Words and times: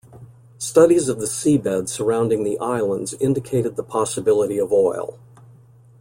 Studies 0.57 1.09
of 1.09 1.19
the 1.19 1.27
seabed 1.27 1.87
surrounding 1.87 2.43
the 2.43 2.57
islands 2.57 3.13
indicated 3.19 3.75
the 3.75 3.83
possibility 3.83 4.57
of 4.57 4.73
oil. 4.73 5.19